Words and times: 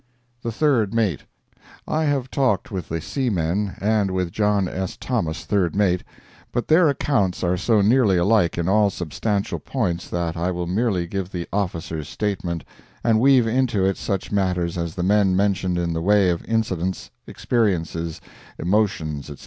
THE 0.41 0.51
THIRD 0.51 0.95
MATE 0.95 1.25
I 1.87 2.05
have 2.05 2.31
talked 2.31 2.71
with 2.71 2.89
the 2.89 2.99
seamen 3.01 3.75
and 3.79 4.09
with 4.09 4.31
John 4.31 4.67
S. 4.67 4.97
Thomas, 4.97 5.45
third 5.45 5.75
mate, 5.75 6.03
but 6.51 6.67
their 6.67 6.89
accounts 6.89 7.43
are 7.43 7.55
so 7.55 7.81
nearly 7.81 8.17
alike 8.17 8.57
in 8.57 8.67
all 8.67 8.89
substantial 8.89 9.59
points, 9.59 10.09
that 10.09 10.35
I 10.35 10.49
will 10.49 10.65
merely 10.65 11.05
give 11.05 11.31
the 11.31 11.47
officer's 11.53 12.09
statement 12.09 12.63
and 13.03 13.19
weave 13.19 13.45
into 13.45 13.85
it 13.85 13.95
such 13.95 14.31
matters 14.31 14.75
as 14.75 14.95
the 14.95 15.03
men 15.03 15.35
mentioned 15.35 15.77
in 15.77 15.93
the 15.93 16.01
way 16.01 16.31
of 16.31 16.43
incidents, 16.45 17.11
experiences, 17.27 18.19
emotions, 18.57 19.29
etc. 19.29 19.39